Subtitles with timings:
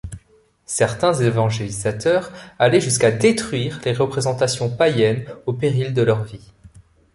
[0.65, 6.53] Certains évangélisateurs allaient jusqu'à détruire les représentations païennes au péril de leur vie.